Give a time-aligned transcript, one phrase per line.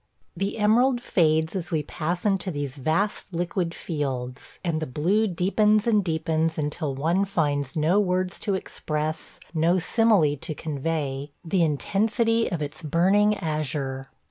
[0.35, 5.85] The emerald fades as we pass into these vast liquid fields, and the blue deepens
[5.85, 12.47] and deepens until one finds no words to express, no simile to convey, the intensity
[12.51, 14.09] of its burning azure.